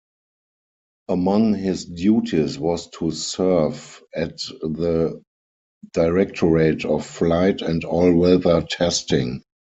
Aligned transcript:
Among 1.09 1.53
his 1.53 1.85
duties 1.85 2.57
was 2.57 2.89
to 2.97 3.11
serve 3.11 4.01
at 4.15 4.39
the 4.61 5.21
Directorate 5.93 6.85
of 6.85 7.05
Flight 7.05 7.61
and 7.61 7.85
All-Weather 7.85 8.63
Testing. 8.67 9.43